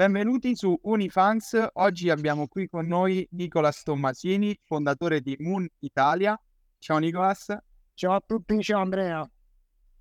[0.00, 1.62] Benvenuti su Unifans.
[1.74, 6.40] Oggi abbiamo qui con noi Nicolas Tommasini, fondatore di Moon Italia.
[6.78, 7.54] Ciao Nicolas.
[7.92, 9.30] Ciao a tutti, ciao Andrea.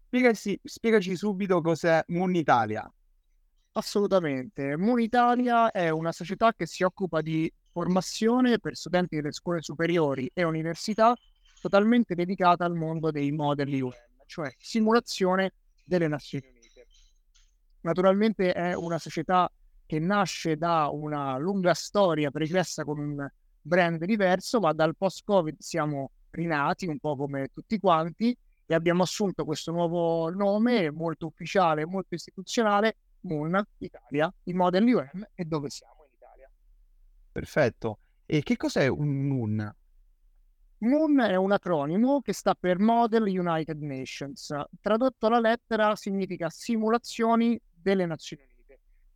[0.06, 2.90] Spiegaci, spiegaci subito cos'è Moon Italia.
[3.74, 4.78] Assolutamente.
[4.78, 10.32] Moon Italia è una società che si occupa di formazione per studenti delle scuole superiori
[10.34, 11.14] e università
[11.60, 13.92] totalmente dedicata al mondo dei modelli UM,
[14.28, 16.88] cioè simulazione delle Nazioni Unite.
[17.82, 19.52] Naturalmente è una società
[19.90, 23.28] che nasce da una lunga storia pregressa con un
[23.60, 28.38] brand diverso, ma dal post-Covid siamo rinati un po' come tutti quanti
[28.68, 35.28] e abbiamo assunto questo nuovo nome molto ufficiale, molto istituzionale, Moon Italia, il Model UM
[35.34, 36.52] e dove siamo in Italia.
[37.32, 37.98] Perfetto.
[38.28, 39.76] E che cos'è un Moon?
[40.82, 44.54] Moon è un acronimo che sta per Model United Nations.
[44.80, 48.49] Tradotto alla lettera significa simulazioni delle Nazioni.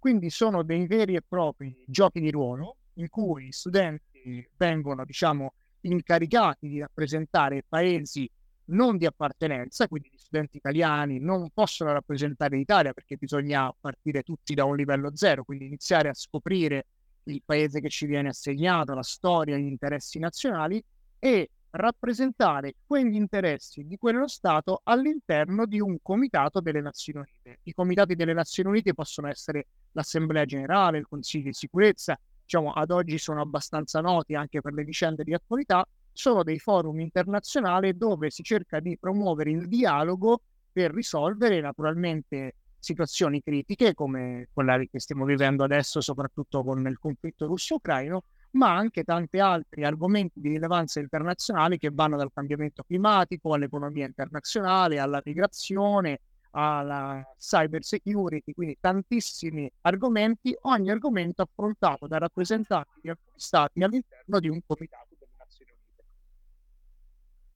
[0.04, 5.54] Quindi sono dei veri e propri giochi di ruolo in cui gli studenti vengono, diciamo,
[5.80, 8.30] incaricati di rappresentare paesi
[8.66, 14.54] non di appartenenza, quindi gli studenti italiani non possono rappresentare l'Italia perché bisogna partire tutti
[14.54, 16.86] da un livello zero, quindi iniziare a scoprire
[17.24, 20.84] il paese che ci viene assegnato, la storia, gli interessi nazionali
[21.18, 27.60] e rappresentare quegli interessi di quello Stato all'interno di un comitato delle Nazioni Unite.
[27.64, 32.92] I comitati delle Nazioni Unite possono essere l'Assemblea Generale, il Consiglio di Sicurezza, diciamo ad
[32.92, 38.30] oggi sono abbastanza noti anche per le vicende di attualità, sono dei forum internazionali dove
[38.30, 45.26] si cerca di promuovere il dialogo per risolvere naturalmente situazioni critiche come quella che stiamo
[45.26, 51.78] vivendo adesso, soprattutto con il conflitto russo-ucraino, ma anche tanti altri argomenti di rilevanza internazionale
[51.78, 56.20] che vanno dal cambiamento climatico all'economia internazionale, alla migrazione,
[56.56, 64.40] alla cyber security, quindi tantissimi argomenti, ogni argomento affrontato da rappresentanti di alcuni stati all'interno
[64.40, 66.04] di un comitato delle Nazioni Unite.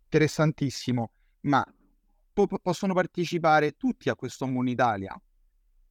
[0.04, 1.66] Interessantissimo, ma
[2.34, 5.20] po- possono partecipare tutti a questo Moon Italia?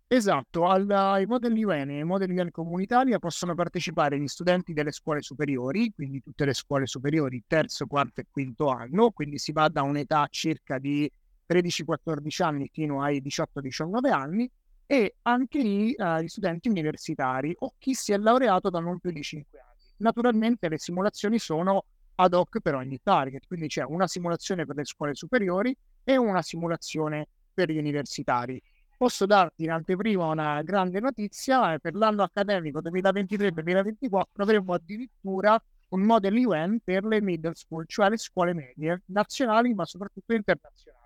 [0.09, 4.93] Esatto, al, ai modelli UN e ai modelli UN comunitaria possono partecipare gli studenti delle
[4.93, 9.69] scuole superiori, quindi tutte le scuole superiori, terzo, quarto e quinto anno, quindi si va
[9.69, 11.11] da un'età circa di
[11.49, 14.51] 13-14 anni fino ai 18-19 anni,
[14.89, 19.11] e anche gli, uh, gli studenti universitari o chi si è laureato da non più
[19.11, 19.75] di 5 anni.
[19.99, 21.84] Naturalmente le simulazioni sono
[22.17, 26.41] ad hoc per ogni target, quindi c'è una simulazione per le scuole superiori e una
[26.43, 28.63] simulazione per gli universitari
[28.97, 36.01] posso darti in anteprima una grande notizia, eh, per l'anno accademico 2023-2024 avremo addirittura un
[36.03, 41.06] Model UN per le middle school, cioè le scuole medie, nazionali ma soprattutto internazionali.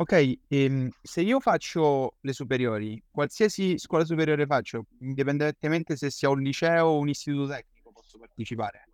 [0.00, 6.40] Ok, ehm, se io faccio le superiori, qualsiasi scuola superiore faccio, indipendentemente se sia un
[6.40, 8.88] liceo o un istituto tecnico, posso partecipare?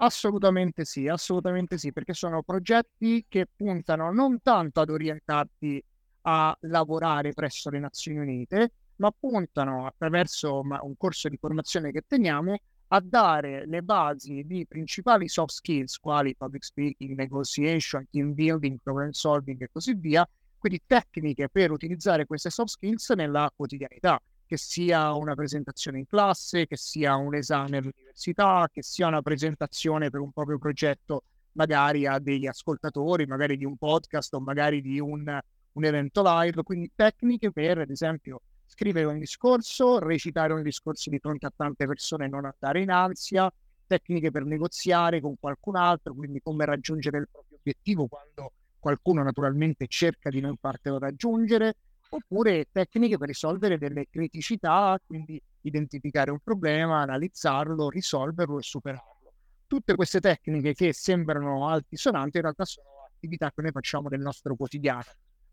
[0.00, 5.82] Assolutamente sì, assolutamente sì, perché sono progetti che puntano non tanto ad orientarti
[6.22, 12.58] a lavorare presso le Nazioni Unite, ma puntano attraverso un corso di formazione che teniamo
[12.88, 19.10] a dare le basi di principali soft skills quali public speaking, negotiation, team building, problem
[19.10, 20.28] solving e così via,
[20.58, 26.66] quindi tecniche per utilizzare queste soft skills nella quotidianità, che sia una presentazione in classe,
[26.66, 32.18] che sia un esame all'università, che sia una presentazione per un proprio progetto magari a
[32.18, 35.40] degli ascoltatori, magari di un podcast o magari di un
[35.78, 41.18] un evento live, quindi tecniche per, ad esempio, scrivere un discorso, recitare un discorso di
[41.18, 43.50] fronte a tante persone e non andare in ansia,
[43.86, 49.86] tecniche per negoziare con qualcun altro, quindi come raggiungere il proprio obiettivo quando qualcuno naturalmente
[49.88, 51.74] cerca di non fartelo raggiungere,
[52.10, 59.32] oppure tecniche per risolvere delle criticità, quindi identificare un problema, analizzarlo, risolverlo e superarlo.
[59.66, 64.54] Tutte queste tecniche che sembrano altisonanti in realtà sono attività che noi facciamo nel nostro
[64.54, 65.04] quotidiano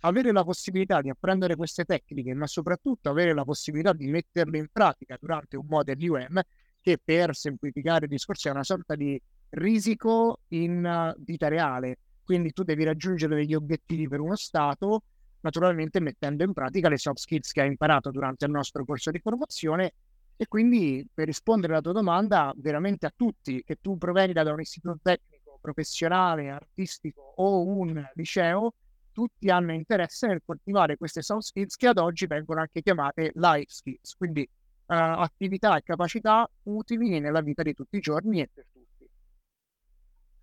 [0.06, 4.68] avere la possibilità di apprendere queste tecniche, ma soprattutto avere la possibilità di metterle in
[4.72, 6.42] pratica durante un model UM,
[6.80, 9.20] che per semplificare il discorso è una sorta di
[9.50, 11.98] risico in vita reale.
[12.24, 15.02] Quindi tu devi raggiungere degli obiettivi per uno stato,
[15.42, 19.20] naturalmente mettendo in pratica le soft skills che hai imparato durante il nostro corso di
[19.20, 19.94] formazione.
[20.38, 24.60] E quindi per rispondere alla tua domanda, veramente a tutti, che tu provieni da un
[24.60, 28.74] istituto tecnico, professionale, artistico o un liceo,
[29.16, 33.70] tutti hanno interesse nel coltivare queste soft skills che ad oggi vengono anche chiamate life
[33.70, 38.66] skills, quindi uh, attività e capacità utili nella vita di tutti i giorni e per
[38.74, 39.10] tutti.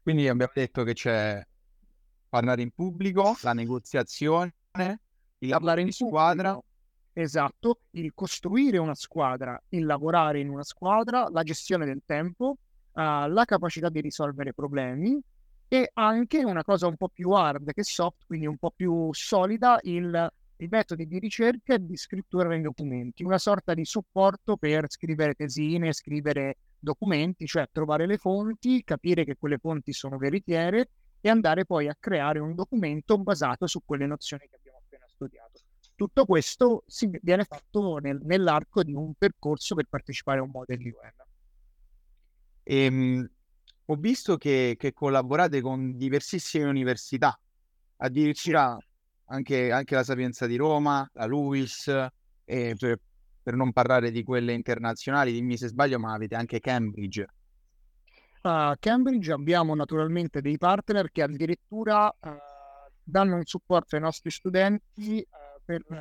[0.03, 1.47] Quindi abbiamo detto che c'è
[2.31, 4.55] parlare in pubblico, la negoziazione,
[5.39, 6.59] il parlare in squadra.
[7.13, 12.57] Esatto, il costruire una squadra, il lavorare in una squadra, la gestione del tempo,
[12.93, 15.23] uh, la capacità di risolvere problemi
[15.73, 19.79] e anche una cosa un po' più hard che soft, quindi un po' più solida,
[19.85, 24.91] il, i metodi di ricerca e di scrittura dei documenti, una sorta di supporto per
[24.91, 30.91] scrivere tesine, scrivere documenti, cioè trovare le fonti, capire che quelle fonti sono veritiere
[31.23, 35.61] e andare poi a creare un documento basato su quelle nozioni che abbiamo appena studiato.
[35.95, 40.81] Tutto questo si, viene fatto nel, nell'arco di un percorso per partecipare a un Model
[40.81, 41.13] UN.
[42.65, 43.31] Ehm,
[43.93, 47.39] ho visto che, che, collaborate con diversissime università,
[47.97, 48.77] addirittura
[49.27, 51.89] anche, anche la Sapienza di Roma, la LUIS,
[52.45, 52.99] eh, per,
[53.43, 57.27] per, non parlare di quelle internazionali, dimmi se sbaglio, ma avete anche Cambridge.
[58.45, 62.31] A Cambridge abbiamo naturalmente dei partner che addirittura uh,
[63.03, 65.97] danno un supporto ai nostri studenti uh, per uh,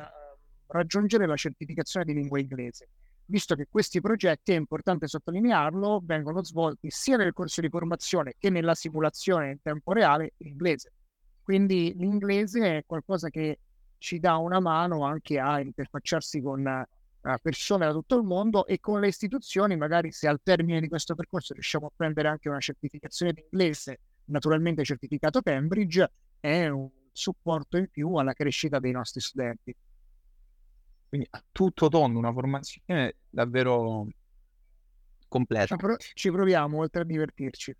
[0.68, 2.88] raggiungere la certificazione di lingua inglese
[3.32, 8.50] visto che questi progetti, è importante sottolinearlo, vengono svolti sia nel corso di formazione che
[8.50, 10.92] nella simulazione in tempo reale in inglese.
[11.42, 13.60] Quindi l'inglese è qualcosa che
[13.96, 18.78] ci dà una mano anche a interfacciarsi con uh, persone da tutto il mondo e
[18.80, 22.60] con le istituzioni, magari se al termine di questo percorso riusciamo a prendere anche una
[22.60, 29.22] certificazione di inglese, naturalmente certificato Cambridge, è un supporto in più alla crescita dei nostri
[29.22, 29.74] studenti.
[31.12, 34.06] Quindi a tutto tondo, una formazione davvero
[35.28, 35.76] completa.
[35.76, 37.76] Pro- ci proviamo, oltre a divertirci.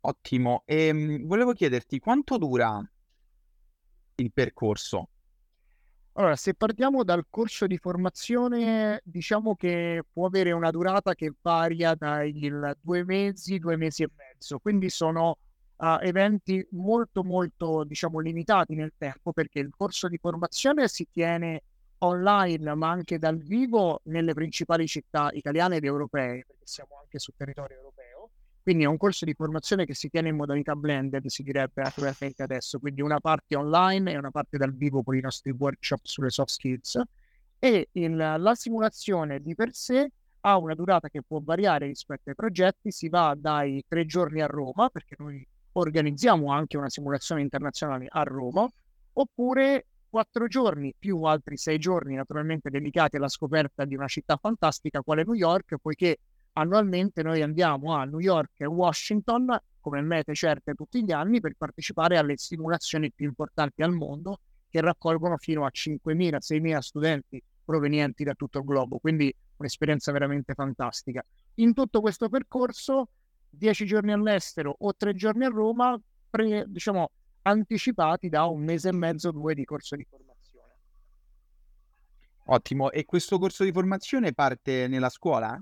[0.00, 0.62] Ottimo.
[0.64, 2.82] E ehm, volevo chiederti quanto dura
[4.14, 5.10] il percorso?
[6.12, 11.94] Allora, se partiamo dal corso di formazione, diciamo che può avere una durata che varia
[11.94, 12.32] dai
[12.80, 15.36] due mesi, due mesi e mezzo, quindi sono
[15.76, 21.62] uh, eventi molto molto diciamo limitati nel tempo perché il corso di formazione si tiene
[21.98, 27.34] online ma anche dal vivo nelle principali città italiane ed europee perché siamo anche sul
[27.36, 28.30] territorio europeo.
[28.62, 32.42] Quindi è un corso di formazione che si tiene in modalità blended si direbbe naturalmente
[32.42, 32.80] adesso.
[32.80, 36.50] Quindi una parte online e una parte dal vivo con i nostri workshop sulle soft
[36.50, 37.00] skills.
[37.60, 42.34] E il, la simulazione di per sé ha una durata che può variare rispetto ai
[42.34, 42.90] progetti.
[42.90, 45.46] Si va dai tre giorni a Roma perché noi
[45.78, 48.68] organizziamo anche una simulazione internazionale a Roma,
[49.14, 55.02] oppure quattro giorni più altri sei giorni naturalmente dedicati alla scoperta di una città fantastica
[55.02, 56.18] quale New York, poiché
[56.54, 61.54] annualmente noi andiamo a New York e Washington come mete certe tutti gli anni per
[61.56, 68.34] partecipare alle simulazioni più importanti al mondo che raccolgono fino a 5.000-6.000 studenti provenienti da
[68.34, 71.24] tutto il globo, quindi un'esperienza veramente fantastica.
[71.56, 73.08] In tutto questo percorso
[73.56, 75.98] dieci giorni all'estero o tre giorni a Roma,
[76.28, 77.10] pre, diciamo,
[77.42, 80.74] anticipati da un mese e mezzo, due di corso di formazione.
[82.46, 85.60] Ottimo, e questo corso di formazione parte nella scuola?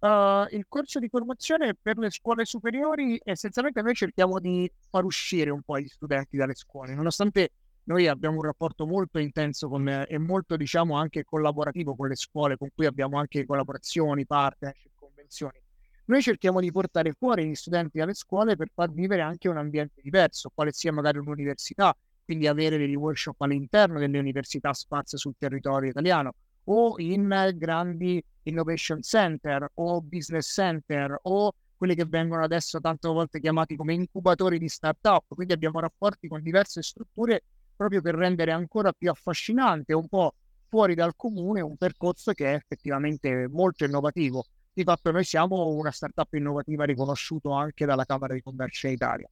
[0.00, 5.50] Uh, il corso di formazione per le scuole superiori, essenzialmente noi cerchiamo di far uscire
[5.50, 7.50] un po' gli studenti dalle scuole, nonostante
[7.84, 12.56] noi abbiamo un rapporto molto intenso con, e molto, diciamo, anche collaborativo con le scuole,
[12.56, 15.60] con cui abbiamo anche collaborazioni, partnership, convenzioni.
[16.10, 20.00] Noi cerchiamo di portare fuori gli studenti dalle scuole per far vivere anche un ambiente
[20.02, 25.88] diverso, quale sia magari un'università, quindi avere degli workshop all'interno delle università sparse sul territorio
[25.88, 26.34] italiano
[26.64, 33.38] o in grandi innovation center o business center o quelli che vengono adesso tante volte
[33.38, 35.26] chiamati come incubatori di startup.
[35.28, 37.44] Quindi abbiamo rapporti con diverse strutture
[37.76, 40.34] proprio per rendere ancora più affascinante, un po'
[40.66, 45.90] fuori dal comune, un percorso che è effettivamente molto innovativo di fatto noi siamo una
[45.90, 49.28] startup innovativa riconosciuta anche dalla Camera di Commercio in Italia.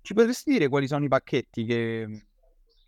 [0.00, 2.26] Ci potresti dire quali sono i pacchetti che,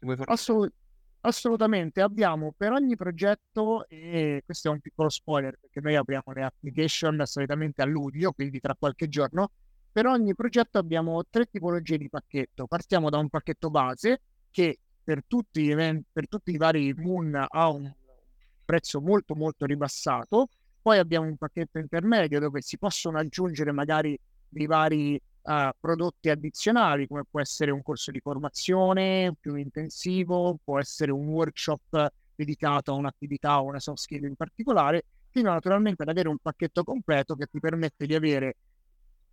[0.00, 0.32] vuoi fare?
[0.32, 0.72] Assolut-
[1.20, 6.42] assolutamente, abbiamo per ogni progetto, e questo è un piccolo spoiler perché noi apriamo le
[6.42, 9.50] application solitamente a luglio, quindi tra qualche giorno,
[9.90, 12.66] per ogni progetto abbiamo tre tipologie di pacchetto.
[12.66, 17.68] Partiamo da un pacchetto base che per tutti, event- per tutti i vari Moon ha
[17.70, 17.90] un
[18.64, 20.48] prezzo molto molto ribassato
[20.86, 24.16] poi abbiamo un pacchetto intermedio dove si possono aggiungere magari
[24.48, 30.78] dei vari uh, prodotti addizionali, come può essere un corso di formazione più intensivo, può
[30.78, 36.08] essere un workshop dedicato a un'attività o una soft skill in particolare, fino naturalmente ad
[36.08, 38.56] avere un pacchetto completo che ti permette di avere,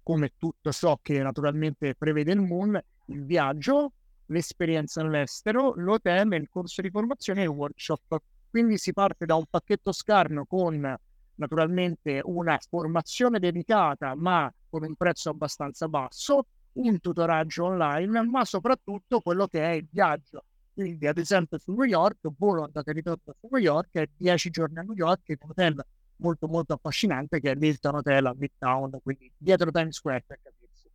[0.01, 3.91] come tutto ciò che naturalmente prevede il Moon, il viaggio,
[4.25, 8.17] l'esperienza all'estero, l'hotel, il corso di formazione e il workshop.
[8.50, 10.98] Quindi si parte da un pacchetto scarno con
[11.35, 19.21] naturalmente una formazione dedicata ma con un prezzo abbastanza basso, un tutoraggio online, ma soprattutto
[19.21, 23.21] quello che è il viaggio Quindi, ad esempio, su New York, volo andata e ritorno
[23.39, 25.85] su New York e 10 giorni a New York in un hotel
[26.17, 30.89] molto molto affascinante che è l'Hilton Hotel a Midtown, quindi dietro Times Square per capirsi.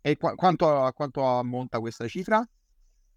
[0.00, 2.46] E qu- quanto, quanto ammonta questa cifra?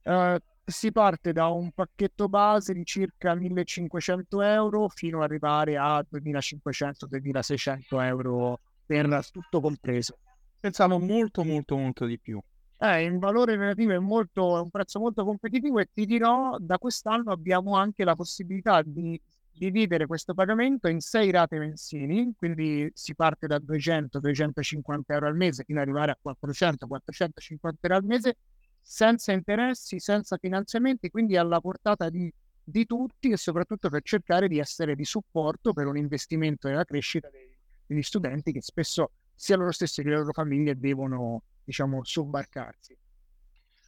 [0.03, 0.37] Uh,
[0.71, 8.03] si parte da un pacchetto base di circa 1500 euro fino ad arrivare a 2500-2600
[8.03, 10.17] euro per tutto compreso.
[10.59, 12.41] Pensavo molto molto molto di più.
[12.77, 16.79] Eh, in valore relativo è, molto, è un prezzo molto competitivo e ti dirò, da
[16.79, 23.13] quest'anno abbiamo anche la possibilità di dividere questo pagamento in sei rate mensili, quindi si
[23.13, 28.37] parte da 200-250 euro al mese fino ad arrivare a 400-450 euro al mese
[28.81, 32.31] senza interessi, senza finanziamenti, quindi alla portata di,
[32.63, 37.29] di, tutti e soprattutto per cercare di essere di supporto per un investimento nella crescita
[37.29, 42.97] dei, degli studenti che spesso sia loro stessi che le loro famiglie devono, diciamo, sobbarcarsi.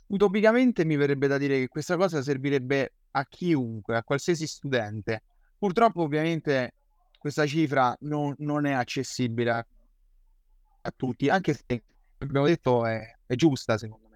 [0.07, 5.23] Utopicamente mi verrebbe da dire che questa cosa servirebbe a chiunque, a qualsiasi studente.
[5.57, 6.73] Purtroppo ovviamente
[7.17, 9.65] questa cifra non, non è accessibile a,
[10.81, 11.83] a, tutti, anche se
[12.17, 14.12] abbiamo detto è, è giusta secondo me.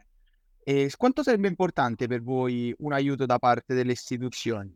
[0.70, 4.76] E quanto sarebbe importante per voi un aiuto da parte delle istituzioni?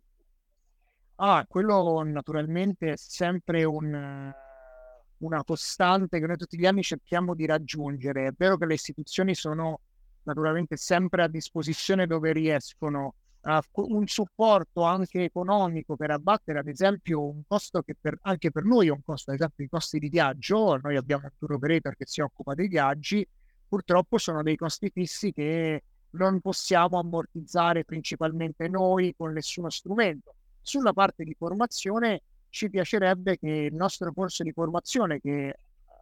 [1.16, 4.34] Ah, quello naturalmente è sempre un,
[5.18, 8.28] una costante che noi tutti gli anni cerchiamo di raggiungere.
[8.28, 9.82] È vero che le istituzioni sono
[10.24, 13.16] naturalmente sempre a disposizione dove riescono.
[13.42, 18.64] Uh, un supporto anche economico per abbattere, ad esempio, un costo che per, anche per
[18.64, 20.80] noi è un costo, ad esempio, i costi di viaggio.
[20.82, 23.28] Noi abbiamo un tour operator che si occupa dei viaggi
[23.72, 30.34] purtroppo sono dei costi fissi che non possiamo ammortizzare principalmente noi con nessuno strumento.
[30.62, 35.56] Sulla parte di formazione ci piacerebbe che il nostro corso di formazione, che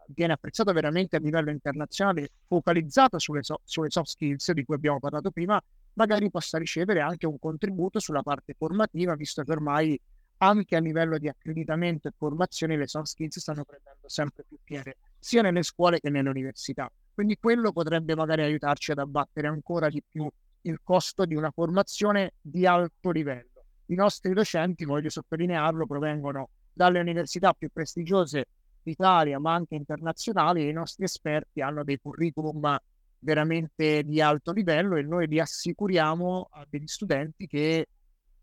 [0.08, 4.98] viene apprezzato veramente a livello internazionale, focalizzato sulle, so- sulle soft skills di cui abbiamo
[4.98, 5.62] parlato prima,
[5.92, 10.00] magari possa ricevere anche un contributo sulla parte formativa, visto che ormai
[10.38, 14.96] anche a livello di accreditamento e formazione le soft skills stanno prendendo sempre più piede,
[15.20, 16.90] sia nelle scuole che nelle università.
[17.14, 20.28] Quindi quello potrebbe magari aiutarci ad abbattere ancora di più
[20.62, 23.64] il costo di una formazione di alto livello.
[23.86, 28.46] I nostri docenti, voglio sottolinearlo, provengono dalle università più prestigiose
[28.82, 32.78] d'Italia, ma anche internazionali, e i nostri esperti hanno dei curriculum
[33.18, 37.86] veramente di alto livello e noi li assicuriamo a degli studenti che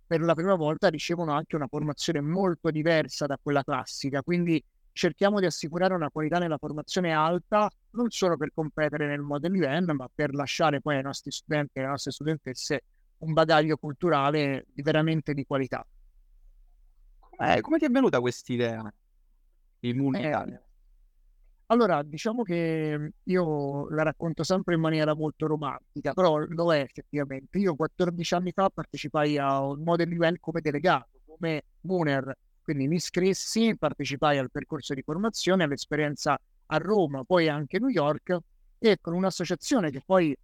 [0.05, 4.21] per la prima volta ricevono anche una formazione molto diversa da quella classica.
[4.21, 4.63] Quindi
[4.97, 9.91] cerchiamo di assicurare una qualità nella formazione alta, non solo per competere nel model event,
[9.91, 12.83] ma per lasciare poi ai nostri studenti e alle nostre studentesse
[13.19, 15.85] un bagaglio culturale veramente di qualità.
[17.39, 18.91] Eh, come ti è venuta quest'idea
[19.79, 20.61] di Moon eh,
[21.67, 27.59] Allora, diciamo che io la racconto sempre in maniera molto romantica, però lo è effettivamente.
[27.59, 32.35] Io 14 anni fa partecipai a un model event come delegato, come Mooner,
[32.67, 37.87] quindi mi iscrissi, partecipai al percorso di formazione, all'esperienza a Roma, poi anche a New
[37.87, 38.37] York
[38.77, 40.37] e con un'associazione che poi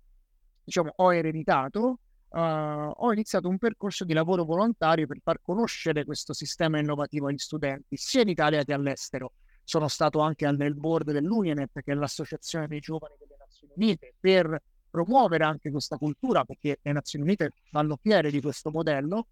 [0.64, 2.00] diciamo ho ereditato,
[2.30, 7.38] uh, ho iniziato un percorso di lavoro volontario per far conoscere questo sistema innovativo agli
[7.38, 9.34] studenti, sia in Italia che all'estero.
[9.66, 14.62] Sono stato anche nel board dell'UNIANET, che è l'associazione dei giovani delle Nazioni Unite, per
[14.90, 19.28] promuovere anche questa cultura, perché le Nazioni Unite vanno fiere di questo modello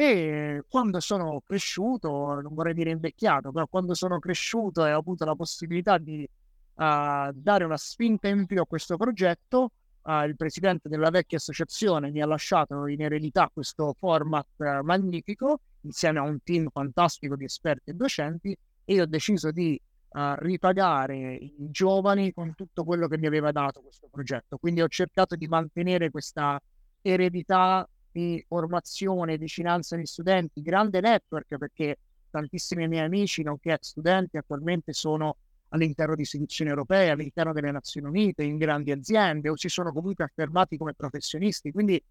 [0.00, 5.24] e quando sono cresciuto, non vorrei dire invecchiato, però quando sono cresciuto e ho avuto
[5.24, 10.88] la possibilità di uh, dare una spinta in più a questo progetto, uh, il presidente
[10.88, 16.44] della vecchia associazione mi ha lasciato in eredità questo format uh, magnifico insieme a un
[16.44, 22.54] team fantastico di esperti e docenti e io ho deciso di ripagare i giovani con
[22.54, 24.56] tutto quello che mi aveva dato questo progetto.
[24.56, 26.58] Quindi ho cercato di mantenere questa
[27.02, 31.98] eredità di formazione, vicinanza agli studenti, grande network perché
[32.30, 35.36] tantissimi miei amici, nonché studenti, attualmente sono
[35.70, 40.24] all'interno di istituzioni europee, all'interno delle Nazioni Unite, in grandi aziende o si sono comunque
[40.24, 41.72] affermati come professionisti.
[41.72, 42.02] Quindi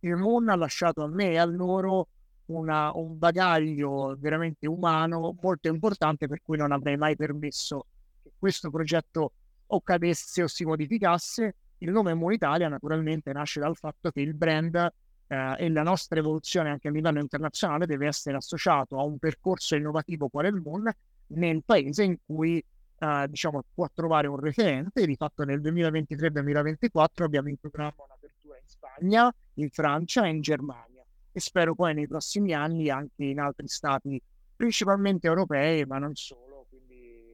[0.00, 2.08] il MON ha lasciato a me e a loro
[2.46, 7.86] una, un bagaglio veramente umano molto importante per cui non avrei mai permesso
[8.22, 9.32] che questo progetto
[9.66, 11.54] o cadesse o si modificasse.
[11.78, 14.92] Il nome Moon Italia naturalmente nasce dal fatto che il brand
[15.32, 19.74] eh, e la nostra evoluzione anche a livello internazionale deve essere associato a un percorso
[19.74, 20.90] innovativo quale il Moon
[21.28, 22.62] nel paese in cui
[22.98, 25.06] eh, diciamo, può trovare un referente.
[25.06, 31.02] Di fatto nel 2023-2024 abbiamo in programma un'apertura in Spagna, in Francia e in Germania
[31.34, 34.20] e spero poi nei prossimi anni anche in altri stati,
[34.54, 36.66] principalmente europei, ma non solo.
[36.68, 37.24] Quindi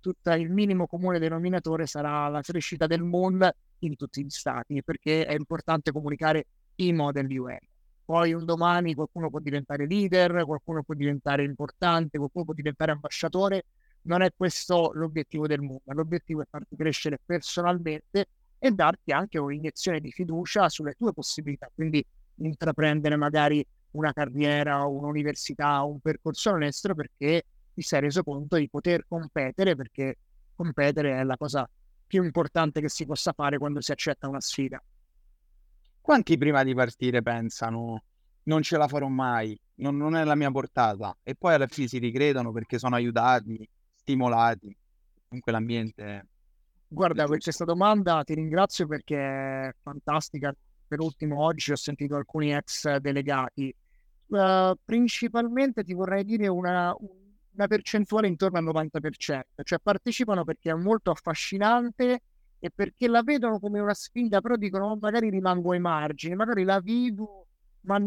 [0.00, 5.24] tutto il minimo comune denominatore sarà la crescita del mondo in tutti gli stati, perché
[5.24, 6.44] è importante comunicare
[6.80, 7.58] i modelli UN.
[8.04, 13.64] Poi un domani qualcuno può diventare leader, qualcuno può diventare importante, qualcuno può diventare ambasciatore.
[14.02, 15.82] Non è questo l'obiettivo del mondo.
[15.92, 21.70] L'obiettivo è farti crescere personalmente e darti anche un'iniezione di fiducia sulle tue possibilità.
[21.74, 22.04] Quindi
[22.36, 27.44] intraprendere magari una carriera, un'università, un percorso all'estero perché
[27.74, 30.16] ti sei reso conto di poter competere, perché
[30.54, 31.68] competere è la cosa
[32.06, 34.82] più importante che si possa fare quando si accetta una sfida.
[36.08, 38.02] Quanti prima di partire pensano
[38.44, 41.86] non ce la farò mai, non, non è la mia portata e poi alla fine
[41.86, 44.74] si ricredono perché sono aiutati, stimolati,
[45.26, 46.26] comunque l'ambiente...
[46.88, 50.50] Guarda, per questa domanda ti ringrazio perché è fantastica.
[50.86, 53.70] Per ultimo, oggi ho sentito alcuni ex delegati.
[54.28, 56.96] Uh, principalmente ti vorrei dire una,
[57.52, 59.18] una percentuale intorno al 90%,
[59.62, 62.22] cioè partecipano perché è molto affascinante
[62.58, 66.64] e perché la vedono come una sfida, però dicono oh, magari rimango ai margini, magari
[66.64, 67.46] la vivo,
[67.82, 67.98] ma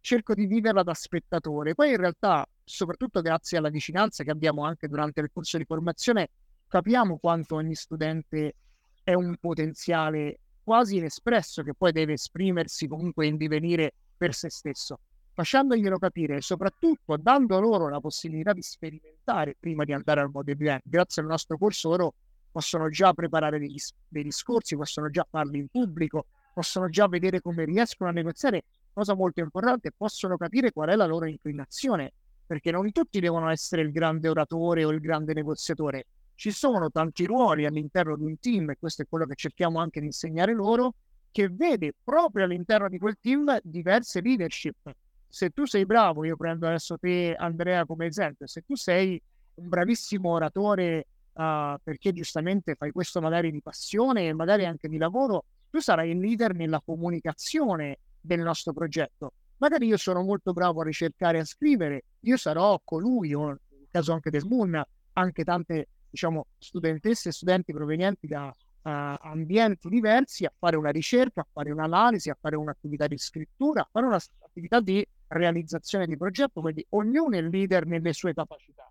[0.00, 1.74] cerco di viverla da spettatore.
[1.74, 6.30] Poi in realtà, soprattutto grazie alla vicinanza che abbiamo anche durante il corso di formazione,
[6.68, 8.54] capiamo quanto ogni studente
[9.02, 14.98] è un potenziale quasi inespresso che poi deve esprimersi comunque in divenire per se stesso,
[15.34, 20.78] facendoglielo capire e soprattutto dando loro la possibilità di sperimentare prima di andare al modello
[20.82, 22.14] Grazie al nostro corso loro
[22.54, 27.64] possono già preparare degli, dei discorsi, possono già farli in pubblico, possono già vedere come
[27.64, 32.12] riescono a negoziare, cosa molto importante, possono capire qual è la loro inclinazione,
[32.46, 36.06] perché non tutti devono essere il grande oratore o il grande negoziatore.
[36.36, 39.98] Ci sono tanti ruoli all'interno di un team, e questo è quello che cerchiamo anche
[39.98, 40.94] di insegnare loro,
[41.32, 44.94] che vede proprio all'interno di quel team diverse leadership.
[45.28, 49.20] Se tu sei bravo, io prendo adesso te Andrea come esempio, se tu sei
[49.54, 54.96] un bravissimo oratore uh, perché giustamente fai questo magari di passione e magari anche di
[54.96, 59.32] lavoro, tu sarai il leader nella comunicazione del nostro progetto.
[59.58, 63.88] Magari io sono molto bravo a ricercare e a scrivere, io sarò colui, o nel
[63.90, 70.44] caso anche del Moon, anche tante diciamo, studentesse e studenti provenienti da uh, ambienti diversi
[70.44, 74.80] a fare una ricerca, a fare un'analisi, a fare un'attività di scrittura, a fare un'attività
[74.80, 78.88] di realizzazione di progetto, quindi ognuno è leader nelle sue capacità.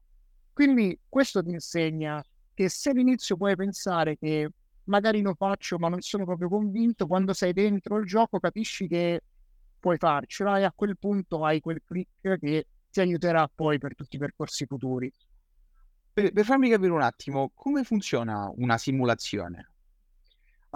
[0.52, 2.24] Quindi questo ti insegna
[2.54, 4.50] che se all'inizio puoi pensare che
[4.86, 9.22] magari lo faccio ma non sono proprio convinto, quando sei dentro il gioco capisci che
[9.80, 14.16] puoi farcela e a quel punto hai quel click che ti aiuterà poi per tutti
[14.16, 15.12] i percorsi futuri.
[16.14, 19.73] Per, per farmi capire un attimo, come funziona una simulazione?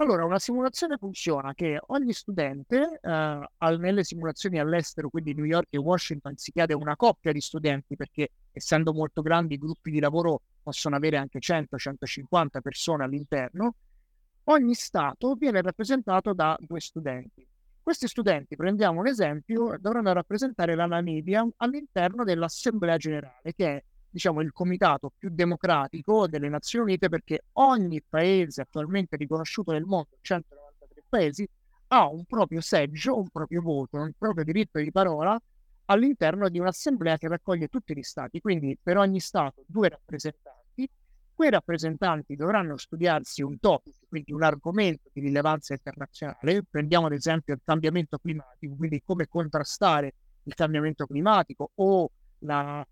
[0.00, 5.76] Allora, una simulazione funziona che ogni studente, eh, nelle simulazioni all'estero, quindi New York e
[5.76, 10.42] Washington, si chiede una coppia di studenti perché essendo molto grandi i gruppi di lavoro
[10.62, 13.74] possono avere anche 100-150 persone all'interno,
[14.44, 17.44] ogni Stato viene rappresentato da due studenti.
[17.82, 24.40] Questi studenti, prendiamo un esempio, dovranno rappresentare la Namibia all'interno dell'Assemblea Generale, che è diciamo,
[24.40, 31.04] il comitato più democratico delle Nazioni Unite perché ogni paese attualmente riconosciuto nel mondo, 193
[31.08, 31.48] paesi,
[31.88, 35.40] ha un proprio seggio, un proprio voto, un proprio diritto di parola
[35.86, 38.40] all'interno di un'assemblea che raccoglie tutti gli stati.
[38.40, 40.56] Quindi per ogni stato due rappresentanti.
[41.38, 46.64] Quei rappresentanti dovranno studiarsi un topic, quindi un argomento di rilevanza internazionale.
[46.68, 52.84] Prendiamo ad esempio il cambiamento climatico, quindi come contrastare il cambiamento climatico o la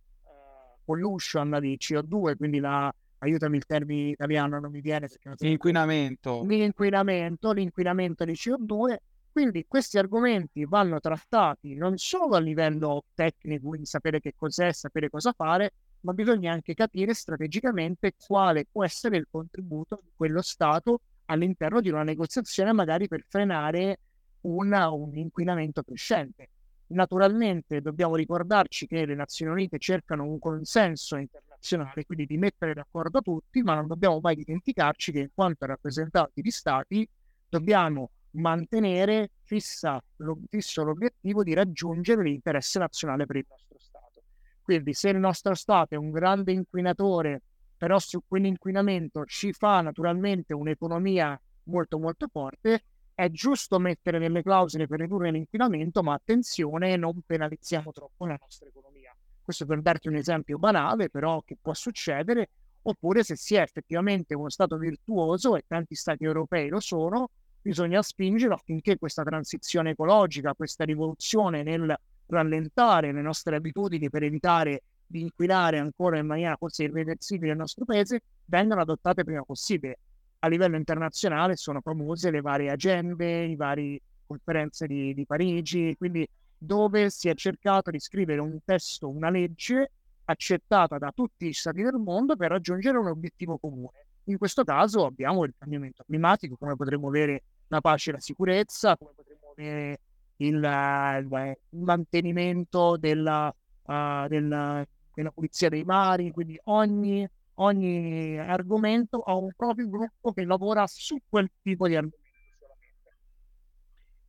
[0.87, 6.43] pollution di CO2, quindi la, aiutami il termine italiano, non mi viene L'inquinamento.
[6.45, 8.97] L'inquinamento, l'inquinamento di CO2.
[9.33, 15.11] Quindi questi argomenti vanno trattati non solo a livello tecnico, quindi sapere che cos'è, sapere
[15.11, 21.01] cosa fare, ma bisogna anche capire strategicamente quale può essere il contributo di quello Stato
[21.27, 23.99] all'interno di una negoziazione magari per frenare
[24.43, 26.49] una, un inquinamento crescente.
[26.89, 33.21] Naturalmente dobbiamo ricordarci che le Nazioni Unite cercano un consenso internazionale, quindi di mettere d'accordo
[33.23, 37.09] tutti, ma non dobbiamo mai dimenticarci che in quanto rappresentanti di Stati
[37.49, 44.23] dobbiamo mantenere fissa, lo, fisso l'obiettivo di raggiungere l'interesse nazionale per il nostro Stato.
[44.63, 47.43] Quindi se il nostro Stato è un grande inquinatore,
[47.77, 52.83] però su quell'inquinamento ci fa naturalmente un'economia molto molto forte,
[53.17, 58.69] è giusto mettere delle clausole per ridurre l'inquinamento, ma attenzione, non penalizziamo troppo la nostra
[58.69, 59.17] economia.
[59.43, 62.51] Questo per darti un esempio banale, però che può succedere,
[62.83, 67.31] oppure se si è effettivamente uno Stato virtuoso, e tanti Stati europei lo sono,
[67.63, 74.83] bisogna spingere affinché questa transizione ecologica, questa rivoluzione nel rallentare le nostre abitudini per evitare
[75.07, 80.01] di inquinare ancora in maniera forse irreversibile il nostro paese, vengano adottate prima possibile
[80.47, 86.27] a livello internazionale sono famose le varie agende, i vari conferenze di, di Parigi, quindi
[86.57, 89.91] dove si è cercato di scrivere un testo, una legge
[90.25, 94.07] accettata da tutti gli stati del mondo per raggiungere un obiettivo comune.
[94.25, 98.97] In questo caso abbiamo il cambiamento climatico, come potremmo avere la pace e la sicurezza,
[98.97, 100.01] come potremmo avere
[100.37, 109.35] il, il mantenimento della, uh, della, della, pulizia dei mari, quindi ogni, ogni argomento ha
[109.35, 112.25] un proprio gruppo che lavora su quel tipo di argomento.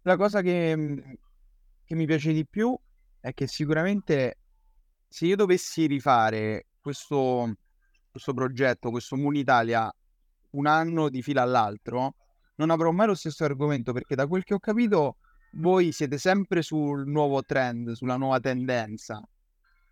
[0.03, 1.19] La cosa che,
[1.83, 2.77] che mi piace di più
[3.19, 4.37] è che sicuramente
[5.07, 7.55] se io dovessi rifare questo,
[8.09, 9.91] questo progetto, questo Moon Italia,
[10.51, 12.15] un anno di fila all'altro,
[12.55, 15.17] non avrò mai lo stesso argomento perché da quel che ho capito
[15.53, 19.21] voi siete sempre sul nuovo trend, sulla nuova tendenza,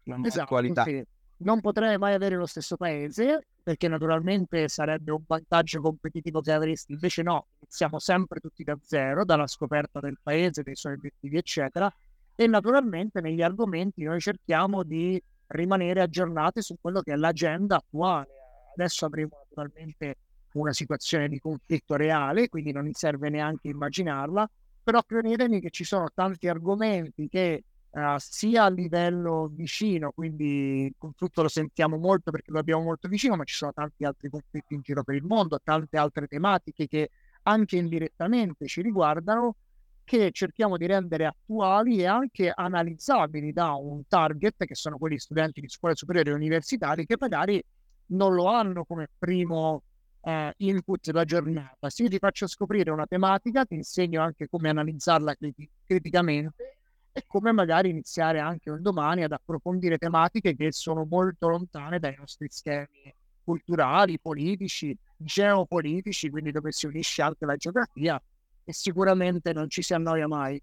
[0.04, 0.84] la nuova esatto, attualità.
[0.84, 1.04] Sì.
[1.38, 6.94] Non potrei mai avere lo stesso paese perché naturalmente sarebbe un vantaggio competitivo che avresti,
[6.94, 11.92] invece no, iniziamo sempre tutti da zero, dalla scoperta del paese, dei suoi obiettivi, eccetera,
[12.36, 18.30] e naturalmente negli argomenti noi cerchiamo di rimanere aggiornati su quello che è l'agenda attuale.
[18.76, 20.18] Adesso avremo naturalmente
[20.54, 24.50] una situazione di conflitto reale, quindi non serve neanche immaginarla,
[24.84, 27.64] però credetemi che ci sono tanti argomenti che
[27.96, 33.08] uh, sia a livello vicino, quindi il conflitto lo sentiamo molto perché lo abbiamo molto
[33.08, 36.88] vicino, ma ci sono tanti altri conflitti in giro per il mondo, tante altre tematiche
[36.88, 37.10] che
[37.44, 39.56] anche indirettamente ci riguardano
[40.04, 45.62] che cerchiamo di rendere attuali e anche analizzabili da un target che sono quelli studenti
[45.62, 47.64] di scuole superiori e universitari che magari
[48.08, 49.82] non lo hanno come primo
[50.22, 51.90] eh, input della giornata.
[51.90, 56.75] Se io ti faccio scoprire una tematica, ti insegno anche come analizzarla criti- criticamente
[57.18, 62.14] e come magari iniziare anche un domani ad approfondire tematiche che sono molto lontane dai
[62.18, 68.22] nostri schemi culturali, politici, geopolitici, quindi dove si unisce anche la geografia
[68.66, 70.62] e sicuramente non ci si annoia mai.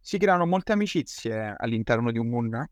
[0.00, 2.66] Si creano molte amicizie all'interno di un moon?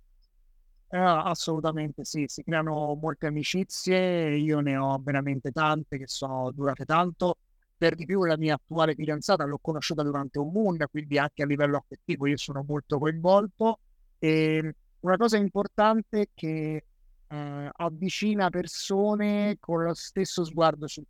[0.89, 6.85] Eh, assolutamente sì, si creano molte amicizie, io ne ho veramente tante che sono durate
[6.85, 7.39] tanto.
[7.85, 11.47] Per di più la mia attuale fidanzata l'ho conosciuta durante un moon, quindi anche a
[11.47, 13.79] livello affettivo io sono molto coinvolto.
[14.19, 16.85] E una cosa importante è che
[17.29, 21.05] eh, avvicina persone con lo stesso sguardo sul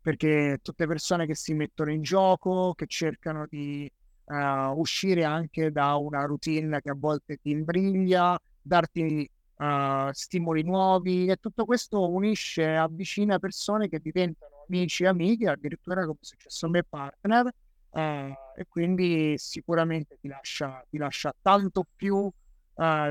[0.00, 3.86] perché tutte persone che si mettono in gioco, che cercano di
[4.24, 4.34] uh,
[4.78, 11.36] uscire anche da una routine che a volte ti imbriglia, darti uh, stimoli nuovi e
[11.36, 16.68] tutto questo unisce, avvicina persone che diventano amici e amiche, addirittura come è successo a
[16.68, 17.46] me partner,
[17.90, 22.30] uh, e quindi sicuramente ti lascia, ti lascia tanto più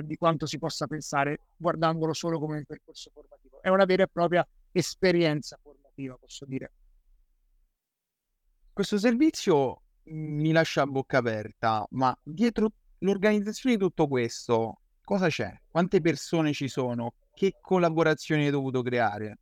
[0.01, 3.61] di quanto si possa pensare guardandolo solo come un percorso formativo.
[3.61, 6.71] È una vera e propria esperienza formativa, posso dire.
[8.73, 15.55] Questo servizio mi lascia a bocca aperta, ma dietro l'organizzazione di tutto questo, cosa c'è?
[15.67, 17.13] Quante persone ci sono?
[17.31, 19.37] Che collaborazioni hai dovuto creare?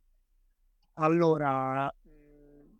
[0.94, 1.90] Allora,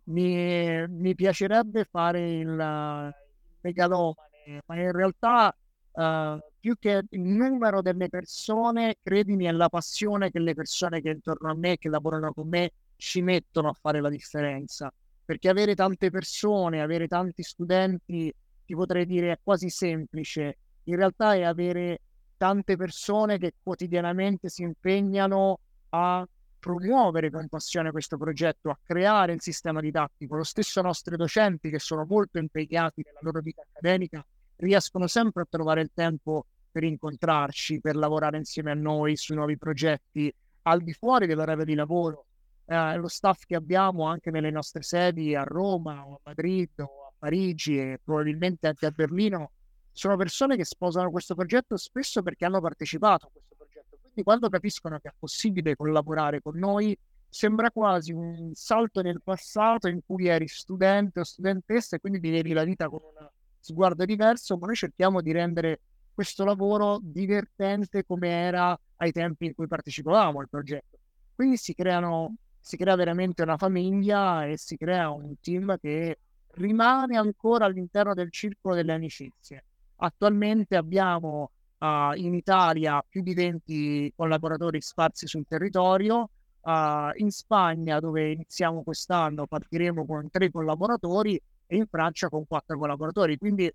[0.09, 3.13] mi, mi piacerebbe fare il
[3.61, 5.55] megalomane, ma in realtà
[5.91, 11.09] uh, più che il numero delle persone, credimi, è la passione che le persone che
[11.09, 14.91] intorno a me, che lavorano con me, ci mettono a fare la differenza
[15.29, 18.33] perché avere tante persone, avere tanti studenti,
[18.65, 20.57] ti potrei dire è quasi semplice.
[20.85, 21.99] In realtà è avere
[22.35, 26.27] tante persone che quotidianamente si impegnano a
[26.59, 30.35] promuovere con passione questo progetto, a creare il sistema didattico.
[30.35, 34.25] Lo stesso nostri docenti, che sono molto impegnati nella loro vita accademica,
[34.57, 39.57] riescono sempre a trovare il tempo per incontrarci, per lavorare insieme a noi sui nuovi
[39.57, 42.25] progetti al di fuori dell'orario di lavoro
[42.69, 47.07] eh, lo staff che abbiamo anche nelle nostre sedi a Roma o a Madrid o
[47.07, 49.51] a Parigi e probabilmente anche a Berlino
[49.91, 53.78] sono persone che sposano questo progetto spesso perché hanno partecipato a questo progetto.
[54.11, 59.87] Quindi quando capiscono che è possibile collaborare con noi, sembra quasi un salto nel passato
[59.87, 63.27] in cui eri studente o studentessa e quindi vivevi la vita con un
[63.59, 65.81] sguardo diverso, ma noi cerchiamo di rendere
[66.13, 70.97] questo lavoro divertente come era ai tempi in cui partecipavamo al progetto.
[71.35, 76.19] Quindi si creano si crea veramente una famiglia e si crea un team che
[76.55, 79.63] rimane ancora all'interno del circolo delle amicizie.
[79.97, 86.29] Attualmente abbiamo uh, in Italia più di 20 collaboratori sparsi sul territorio,
[86.61, 86.71] uh,
[87.15, 93.37] in Spagna dove iniziamo quest'anno partiremo con tre collaboratori e in Francia con quattro collaboratori.
[93.37, 93.71] Quindi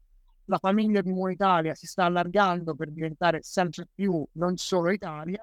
[0.46, 5.42] la famiglia di Buon Italia si sta allargando per diventare sempre più non solo Italia,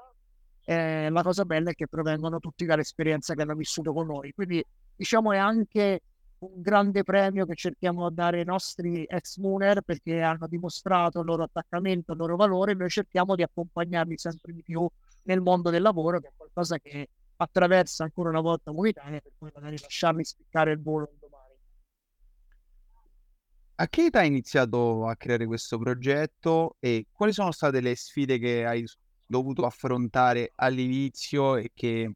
[0.63, 4.32] eh, la cosa bella è che provengono tutti dall'esperienza che hanno vissuto con noi.
[4.34, 4.63] Quindi
[4.95, 6.02] diciamo è anche
[6.41, 11.25] un grande premio che cerchiamo di dare ai nostri ex Mooner perché hanno dimostrato il
[11.25, 14.88] loro attaccamento, il loro valore, noi cerchiamo di accompagnarli sempre di più
[15.23, 19.51] nel mondo del lavoro, che è qualcosa che attraversa ancora una volta Moritania per poi
[19.54, 21.54] magari lasciarli spiccare il volo domani.
[23.75, 28.39] A che età hai iniziato a creare questo progetto e quali sono state le sfide
[28.39, 28.84] che hai
[29.25, 32.12] dovuto affrontare all'inizio e che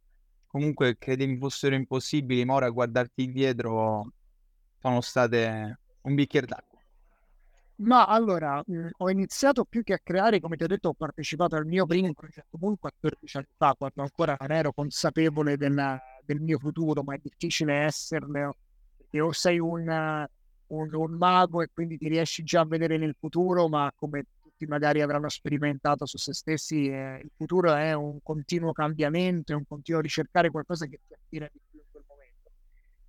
[0.56, 4.14] comunque credevi fossero impossibili, ma ora guardarti indietro
[4.80, 6.80] sono state un bicchiere d'acqua.
[7.80, 11.58] Ma allora, mh, ho iniziato più che a creare, come ti ho detto, ho partecipato
[11.58, 16.40] al mio primo progetto Moon 14 anni fa, quando ancora non ero consapevole della, del
[16.40, 18.56] mio futuro, ma è difficile esserne,
[18.96, 20.26] perché o sei un,
[20.68, 24.24] un, un mago e quindi ti riesci già a vedere nel futuro, ma come
[24.56, 29.56] tutti magari avranno sperimentato su se stessi, eh, il futuro è un continuo cambiamento, è
[29.56, 32.52] un continuo ricercare qualcosa che ti attira di più in quel momento.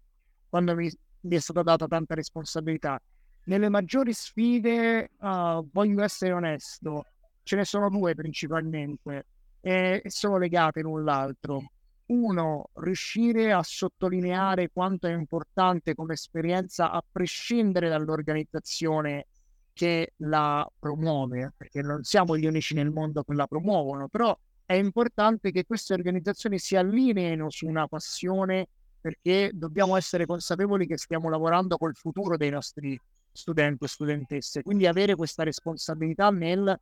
[0.49, 0.89] quando mi,
[1.23, 3.03] mi è stata data tanta responsabilità.
[3.47, 7.05] Nelle maggiori sfide, uh, voglio essere onesto,
[7.45, 9.27] ce ne sono due principalmente
[9.61, 11.63] e sono legate l'un l'altro.
[12.07, 19.27] Uno, riuscire a sottolineare quanto è importante come esperienza a prescindere dall'organizzazione
[19.73, 24.75] che la promuove, perché non siamo gli unici nel mondo che la promuovono, però è
[24.75, 28.69] importante che queste organizzazioni si allineino su una passione
[29.01, 32.99] perché dobbiamo essere consapevoli che stiamo lavorando col futuro dei nostri
[33.31, 36.79] studenti e studentesse, quindi avere questa responsabilità nel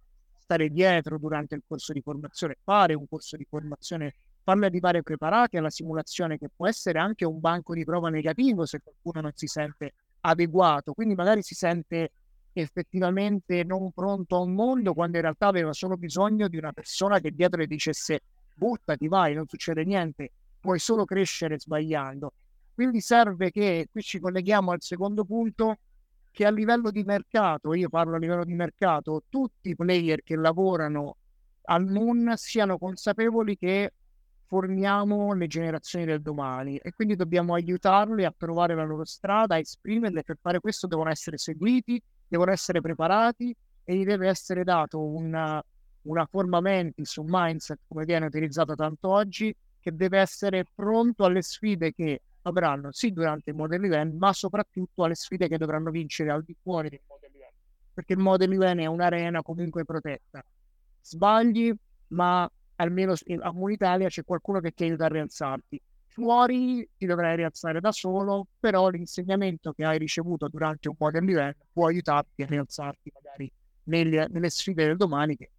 [0.52, 5.56] stare dietro durante il corso di formazione, fare un corso di formazione, farli arrivare preparati
[5.56, 9.46] alla simulazione che può essere anche un banco di prova negativo se qualcuno non si
[9.46, 12.12] sente adeguato, quindi magari si sente
[12.52, 17.18] effettivamente non pronto a un mondo quando in realtà aveva solo bisogno di una persona
[17.18, 18.20] che dietro le dicesse
[18.54, 22.34] buttati, vai, non succede niente, puoi solo crescere sbagliando.
[22.74, 25.78] Quindi serve che, qui ci colleghiamo al secondo punto,
[26.32, 30.34] che a livello di mercato, io parlo a livello di mercato, tutti i player che
[30.34, 31.18] lavorano
[31.64, 33.92] al Moon siano consapevoli che
[34.46, 39.58] formiamo le generazioni del domani e quindi dobbiamo aiutarli a trovare la loro strada, a
[39.58, 40.24] esprimerle.
[40.24, 45.62] Per fare questo devono essere seguiti, devono essere preparati e gli deve essere dato una,
[46.02, 51.42] una forma mentis, un mindset come viene utilizzato tanto oggi, che deve essere pronto alle
[51.42, 56.30] sfide che avranno sì durante il model event, ma soprattutto alle sfide che dovranno vincere
[56.30, 57.54] al di fuori del model event,
[57.94, 60.44] perché il model event è un'arena comunque protetta.
[61.00, 61.72] Sbagli,
[62.08, 65.80] ma almeno a Monitalia c'è qualcuno che ti aiuta a rialzarti.
[66.06, 71.56] Fuori ti dovrai rialzare da solo, però l'insegnamento che hai ricevuto durante un model event
[71.72, 73.50] può aiutarti a rialzarti magari
[73.84, 75.50] nelle, nelle sfide del domani che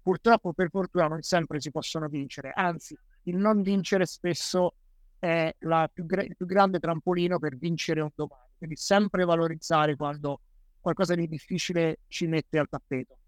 [0.00, 4.74] purtroppo per fortuna non sempre si possono vincere, anzi il non vincere spesso
[5.26, 5.56] è
[5.92, 8.42] più il più grande trampolino per vincere un domani.
[8.58, 10.40] Quindi sempre valorizzare quando
[10.80, 13.18] qualcosa di difficile ci mette al tappeto.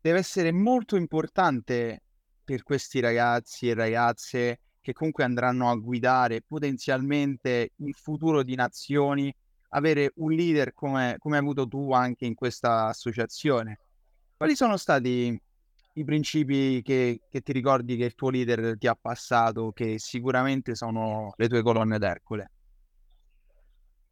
[0.00, 2.02] Deve essere molto importante
[2.44, 9.34] per questi ragazzi e ragazze che comunque andranno a guidare potenzialmente il futuro di nazioni,
[9.70, 13.78] avere un leader come, come hai avuto tu anche in questa associazione.
[14.36, 15.38] Quali sono stati
[15.98, 20.74] i principi che, che, ti ricordi che il tuo leader ti ha passato, che sicuramente
[20.74, 22.50] sono le tue colonne d'Ercole?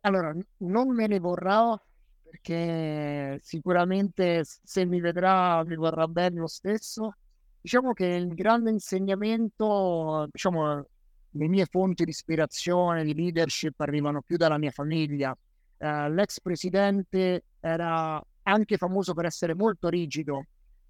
[0.01, 1.81] Allora, non me ne vorrà
[2.22, 7.14] perché sicuramente se mi vedrà mi vorrà bene lo stesso.
[7.61, 10.87] Diciamo che il grande insegnamento, diciamo,
[11.31, 15.37] le mie fonti di ispirazione, di leadership arrivano più dalla mia famiglia.
[15.79, 20.46] Uh, l'ex presidente era anche famoso per essere molto rigido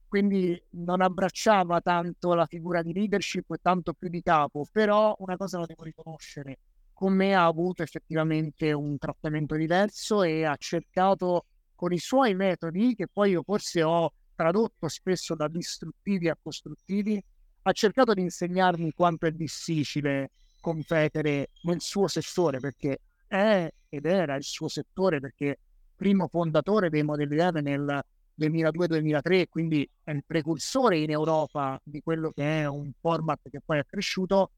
[0.08, 5.36] quindi non abbracciava tanto la figura di leadership e tanto più di capo, però una
[5.36, 6.58] cosa la devo riconoscere,
[6.92, 12.94] con me ha avuto effettivamente un trattamento diverso e ha cercato con i suoi metodi,
[12.94, 17.22] che poi io forse ho tradotto spesso da distruttivi a costruttivi,
[17.62, 24.36] ha cercato di insegnarmi quanto è difficile competere nel suo settore, perché è ed era
[24.36, 25.58] il suo settore, perché
[25.96, 28.04] primo fondatore dei modelli nel
[28.38, 33.78] 2002-2003, quindi è il precursore in Europa di quello che è un format che poi
[33.78, 34.50] è cresciuto,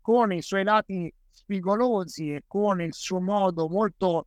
[0.00, 4.26] con i suoi lati spigolosi e con il suo modo molto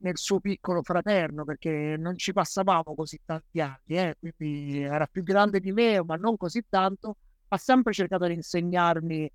[0.00, 4.16] nel suo piccolo fraterno, perché non ci passavamo così tanti anni, eh?
[4.20, 7.16] quindi era più grande di me, ma non così tanto,
[7.48, 9.30] ha sempre cercato di insegnarmi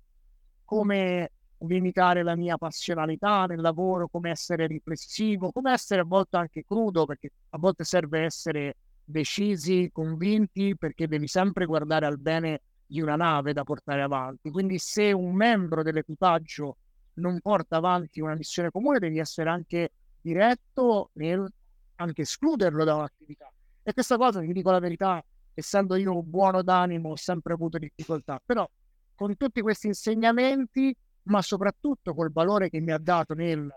[0.64, 6.64] come limitare la mia passionalità nel lavoro, come essere riflessivo, come essere a volte anche
[6.64, 8.76] crudo, perché a volte serve essere
[9.06, 14.50] decisi, convinti, perché devi sempre guardare al bene di una nave da portare avanti.
[14.50, 16.76] Quindi se un membro dell'equipaggio
[17.14, 21.48] non porta avanti una missione comune, devi essere anche diretto nel
[21.96, 23.50] anche escluderlo da un'attività.
[23.82, 28.40] E questa cosa, vi dico la verità, essendo io buono d'animo, ho sempre avuto difficoltà.
[28.44, 28.68] Però
[29.14, 33.72] con tutti questi insegnamenti, ma soprattutto col valore che mi ha dato nel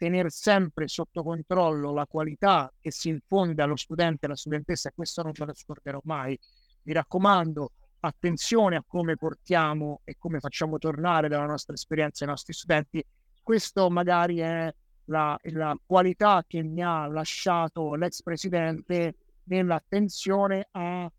[0.00, 4.92] tenere sempre sotto controllo la qualità che si infonde allo studente e alla studentessa, e
[4.94, 6.38] questo non me lo scorderò mai.
[6.84, 12.54] Mi raccomando, attenzione a come portiamo e come facciamo tornare dalla nostra esperienza i nostri
[12.54, 13.04] studenti.
[13.42, 21.12] Questo magari è la, la qualità che mi ha lasciato l'ex presidente nell'attenzione a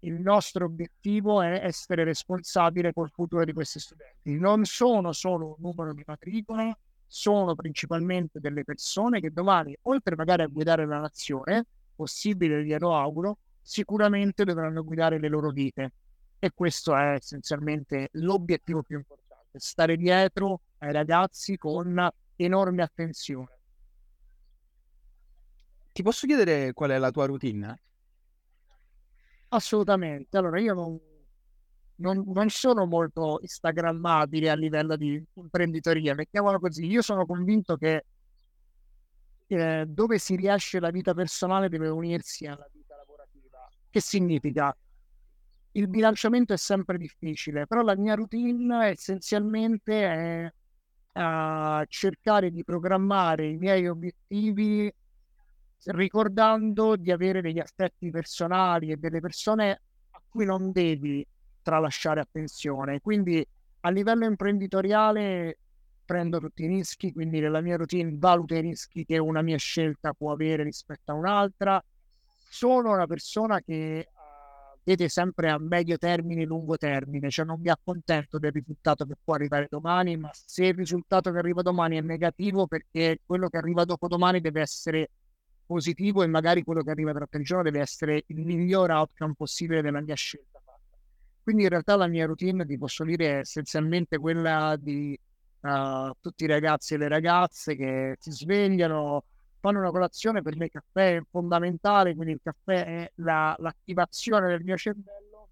[0.00, 4.38] il nostro obiettivo è essere responsabile col futuro di questi studenti.
[4.38, 6.74] Non sono solo un numero di matricola,
[7.06, 13.38] sono principalmente delle persone che domani, oltre magari a guidare la nazione, possibile glielo auguro,
[13.62, 15.92] sicuramente dovranno guidare le loro vite.
[16.38, 23.48] E questo è essenzialmente l'obiettivo più importante, stare dietro ai ragazzi con enorme attenzione.
[25.92, 27.80] Ti posso chiedere qual è la tua routine?
[29.48, 30.36] Assolutamente.
[30.36, 31.00] Allora, io non,
[31.96, 36.86] non, non sono molto instagrammabile a livello di imprenditoria, mettiamolo così.
[36.86, 38.04] Io sono convinto che
[39.46, 43.68] eh, dove si riesce la vita personale deve unirsi alla vita lavorativa.
[43.88, 44.76] Che significa?
[45.72, 50.52] Il bilanciamento è sempre difficile, però la mia routine essenzialmente
[51.12, 54.92] è uh, cercare di programmare i miei obiettivi
[55.88, 61.24] ricordando di avere degli aspetti personali e delle persone a cui non devi
[61.66, 63.00] tralasciare attenzione.
[63.00, 63.44] Quindi
[63.80, 65.58] a livello imprenditoriale
[66.04, 70.12] prendo tutti i rischi, quindi nella mia routine valuto i rischi che una mia scelta
[70.12, 71.82] può avere rispetto a un'altra.
[72.48, 77.60] Sono una persona che uh, vede sempre a medio termine e lungo termine, cioè non
[77.60, 81.96] mi accontento del risultato che può arrivare domani, ma se il risultato che arriva domani
[81.96, 85.10] è negativo perché quello che arriva dopo domani deve essere
[85.66, 89.82] positivo e magari quello che arriva tra tre giorni deve essere il miglior outcome possibile
[89.82, 90.55] della mia scelta.
[91.46, 95.16] Quindi in realtà la mia routine, ti posso dire, è essenzialmente quella di
[95.60, 99.22] uh, tutti i ragazzi e le ragazze che si svegliano,
[99.60, 104.48] fanno una colazione, per me il caffè è fondamentale, quindi il caffè è la, l'attivazione
[104.48, 105.50] del mio cervello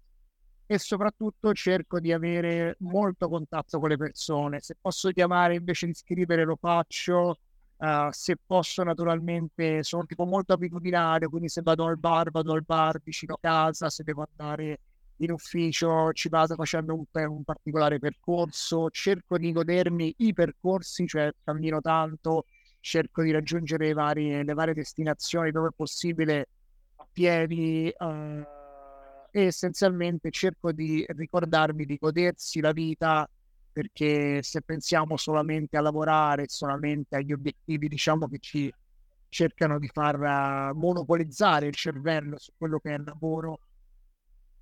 [0.65, 4.59] e soprattutto cerco di avere molto contatto con le persone.
[4.59, 7.37] Se posso chiamare invece di scrivere lo faccio,
[7.77, 12.63] Uh, se posso naturalmente sono tipo molto abitudinario quindi se vado al bar vado al
[12.63, 14.79] bar vicino a casa se devo andare
[15.17, 21.31] in ufficio ci vado facendo un, un particolare percorso cerco di godermi i percorsi cioè
[21.43, 22.45] cammino tanto
[22.85, 26.49] cerco di raggiungere varie, le varie destinazioni dove è possibile
[26.97, 28.05] a piedi uh,
[29.31, 33.27] e essenzialmente cerco di ricordarmi di godersi la vita
[33.73, 38.71] perché se pensiamo solamente a lavorare, solamente agli obiettivi, diciamo che ci
[39.29, 43.61] cercano di far uh, monopolizzare il cervello su quello che è il lavoro,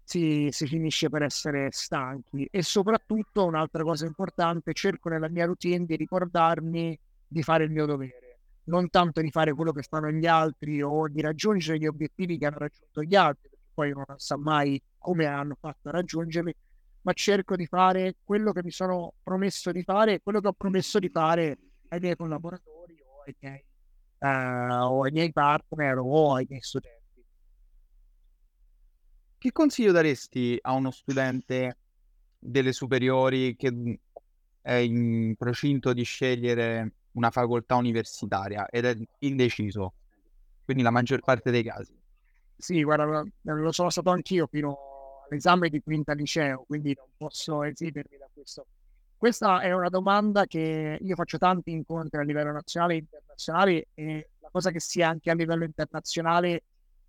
[0.04, 2.48] si, si, finisce per essere stanchi.
[2.52, 7.86] E soprattutto, un'altra cosa importante, cerco nella mia routine di ricordarmi di fare il mio
[7.86, 12.38] dovere, non tanto di fare quello che fanno gli altri o di raggiungere gli obiettivi
[12.38, 16.56] che hanno raggiunto gli altri, perché poi non sa mai come hanno fatto a raggiungerli,
[17.02, 21.00] ma cerco di fare quello che mi sono promesso di fare, quello che ho promesso
[21.00, 21.58] di fare
[21.90, 23.66] ai miei collaboratori o ai miei,
[24.20, 27.03] uh, o ai miei partner o ai miei studenti.
[29.44, 31.78] Che consiglio daresti a uno studente
[32.40, 34.00] delle superiori che
[34.62, 39.96] è in procinto di scegliere una facoltà universitaria ed è indeciso,
[40.64, 41.94] quindi la maggior parte dei casi?
[42.56, 44.78] Sì, guarda, lo sono stato anch'io fino
[45.26, 48.66] a l'esame di quinta liceo, quindi non posso esimermi da questo.
[49.18, 54.30] Questa è una domanda che io faccio tanti incontri a livello nazionale e internazionale e
[54.40, 56.64] la cosa che sia anche a livello internazionale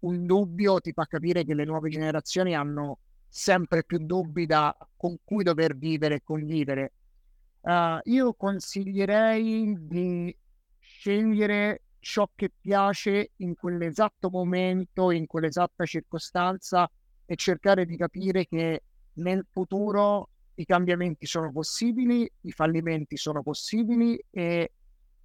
[0.04, 2.98] un dubbio ti fa capire che le nuove generazioni hanno
[3.28, 6.92] sempre più dubbi da con cui dover vivere e convivere.
[7.60, 10.36] Uh, io consiglierei di
[10.78, 16.88] scegliere ciò che piace in quell'esatto momento, in quell'esatta circostanza
[17.24, 18.82] e cercare di capire che
[19.14, 24.72] nel futuro i cambiamenti sono possibili, i fallimenti sono possibili e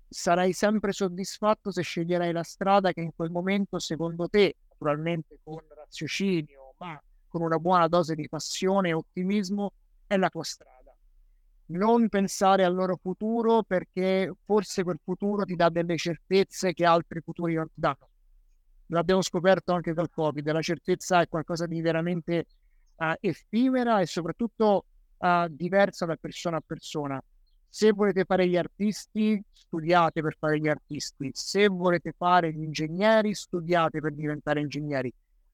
[0.07, 5.59] sarai sempre soddisfatto se sceglierai la strada che in quel momento, secondo te, naturalmente con
[5.75, 9.73] raziocinio, ma con una buona dose di passione e ottimismo,
[10.07, 10.95] è la tua strada.
[11.67, 17.21] Non pensare al loro futuro perché forse quel futuro ti dà delle certezze che altri
[17.21, 18.09] futuri non ti danno.
[18.87, 22.45] L'abbiamo scoperto anche dal Covid, la certezza è qualcosa di veramente
[22.95, 24.85] uh, effimera e soprattutto
[25.17, 27.23] uh, diversa da persona a persona.
[27.69, 31.29] Se volete fare gli artisti, studiate per fare gli artisti.
[31.33, 35.13] Se volete fare gli ingegneri, studiate per diventare ingegneri.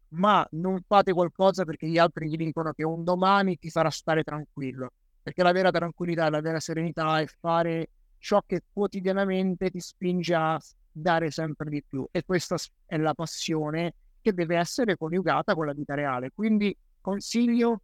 [0.09, 4.23] Ma non fate qualcosa perché gli altri vi dicono che un domani ti farà stare
[4.23, 4.91] tranquillo.
[5.21, 10.59] Perché la vera tranquillità, la vera serenità è fare ciò che quotidianamente ti spinge a
[10.89, 12.07] dare sempre di più.
[12.11, 12.55] E questa
[12.85, 16.31] è la passione che deve essere coniugata con la vita reale.
[16.33, 17.81] Quindi consiglio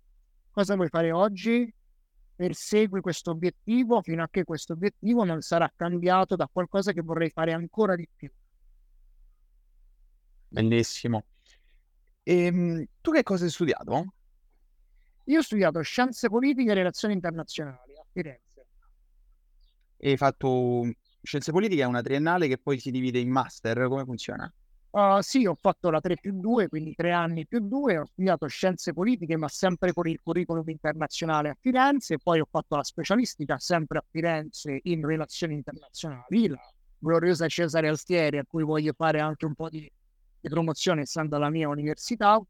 [0.51, 1.71] cosa vuoi fare oggi?
[2.41, 7.29] Persegui questo obiettivo fino a che questo obiettivo non sarà cambiato da qualcosa che vorrei
[7.29, 8.31] fare ancora di più.
[10.47, 11.25] Bellissimo.
[12.23, 14.13] E, ehm, tu che cosa hai studiato?
[15.25, 18.65] Io ho studiato scienze politiche e relazioni internazionali a Firenze.
[19.97, 24.03] E hai fatto scienze politiche, è una triennale che poi si divide in master, come
[24.03, 24.51] funziona?
[24.91, 28.45] Uh, sì, ho fatto la 3 più 2, quindi tre anni più 2, ho studiato
[28.47, 33.57] scienze politiche, ma sempre con il curriculum internazionale a Firenze, poi ho fatto la specialistica
[33.57, 36.59] sempre a Firenze in relazioni internazionali, la
[36.97, 39.89] gloriosa Cesare Altieri, a cui voglio fare anche un po' di,
[40.41, 42.41] di promozione essendo la mia università.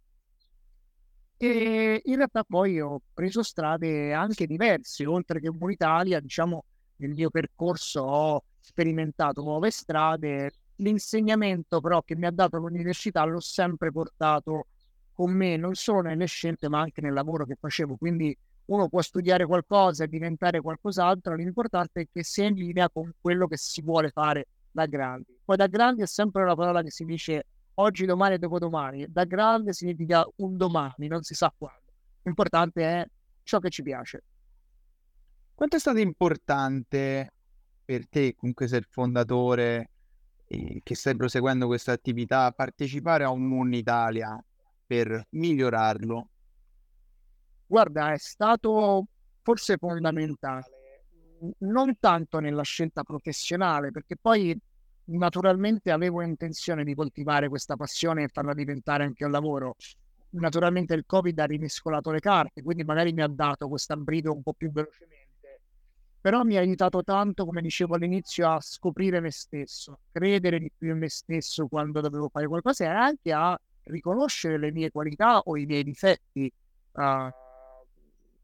[1.38, 6.66] E in realtà poi ho preso strade anche diverse, oltre che in Italia, diciamo,
[6.98, 10.52] nel mio percorso ho sperimentato nuove strade,
[10.82, 14.68] l'insegnamento però che mi ha dato l'università l'ho sempre portato
[15.14, 17.96] con me, non solo nelle scelte ma anche nel lavoro che facevo.
[17.98, 23.12] Quindi uno può studiare qualcosa e diventare qualcos'altro, l'importante è che sia in linea con
[23.20, 25.38] quello che si vuole fare da grandi.
[25.44, 29.06] Poi da grandi è sempre una parola che si dice oggi, domani e dopodomani.
[29.10, 31.80] Da grande significa un domani, non si sa quando.
[32.24, 33.06] L'importante è
[33.44, 34.24] ciò che ci piace.
[35.54, 37.34] Quanto è stato importante
[37.84, 39.91] per te, comunque sei il fondatore,
[40.84, 44.44] che stai proseguendo questa attività, partecipare a un Moon Italia
[44.86, 46.30] per migliorarlo?
[47.66, 49.06] Guarda, è stato
[49.42, 51.06] forse fondamentale,
[51.60, 54.58] non tanto nella scelta professionale, perché poi
[55.06, 59.76] naturalmente avevo intenzione di coltivare questa passione e farla diventare anche un lavoro.
[60.32, 64.44] Naturalmente il Covid ha rimescolato le carte, quindi magari mi ha dato questo abbrido un
[64.44, 65.31] po' più velocemente
[66.22, 70.92] però mi ha aiutato tanto, come dicevo all'inizio, a scoprire me stesso, credere di più
[70.92, 75.58] in me stesso quando dovevo fare qualcosa e anche a riconoscere le mie qualità o
[75.58, 76.52] i miei difetti.
[76.92, 77.30] Uh,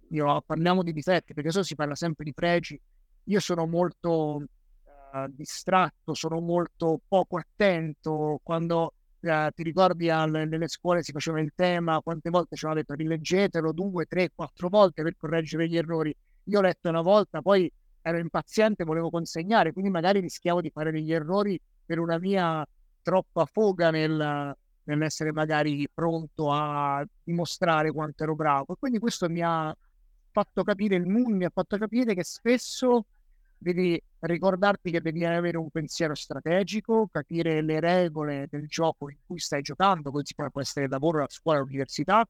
[0.10, 2.80] io, parliamo di difetti perché so si parla sempre di pregi.
[3.26, 8.40] Io sono molto uh, distratto, sono molto poco attento.
[8.42, 12.74] Quando uh, ti ricordi alle, nelle scuole si faceva il tema, quante volte ci hanno
[12.74, 16.16] detto rileggetelo due, tre, quattro volte per correggere gli errori
[16.48, 17.72] io ho letto una volta, poi
[18.02, 22.66] ero impaziente, volevo consegnare, quindi magari rischiavo di fare degli errori per una mia
[23.02, 28.74] troppa foga nel, nell'essere magari pronto a dimostrare quanto ero bravo.
[28.74, 29.76] E quindi questo mi ha
[30.32, 33.06] fatto capire, il moon mi ha fatto capire che spesso
[33.58, 39.40] devi ricordarti che devi avere un pensiero strategico, capire le regole del gioco in cui
[39.40, 42.26] stai giocando, così può essere il lavoro, la scuola, l'università,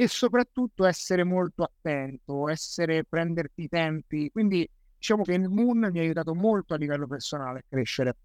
[0.00, 4.30] e soprattutto essere molto attento, essere prenderti i tempi.
[4.30, 8.16] Quindi diciamo che il Moon mi ha aiutato molto a livello personale a crescere.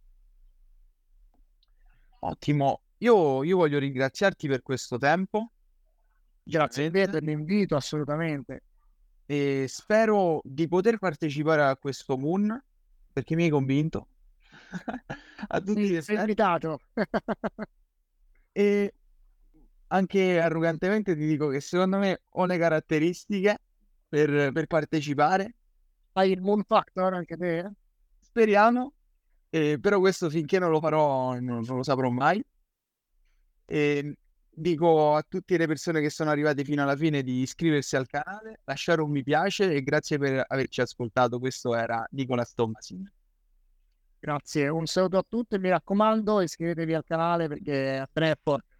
[2.20, 5.52] Ottimo, io, io voglio ringraziarti per questo tempo.
[6.42, 8.64] Grazie a te per l'invito, assolutamente.
[9.26, 12.58] E spero di poter partecipare a questo Moon
[13.12, 14.08] perché mi hai convinto.
[15.48, 16.80] a tutti sì, sei invitato.
[18.54, 18.94] e
[19.88, 23.60] anche arrogantemente ti dico che secondo me ho le caratteristiche
[24.08, 25.56] per, per partecipare.
[26.14, 27.72] Hai il Moon Factor anche te?
[28.20, 28.94] Speriamo,
[29.50, 32.44] eh, però questo finché non lo farò non, non lo saprò mai.
[33.66, 34.18] E
[34.50, 38.62] dico a tutte le persone che sono arrivate fino alla fine di iscriversi al canale,
[38.64, 41.40] lasciare un mi piace e grazie per averci ascoltato.
[41.40, 43.12] Questo era Nicola Tommasin.
[44.20, 48.75] Grazie, un saluto a tutti, mi raccomando iscrivetevi al canale perché a tre è forte.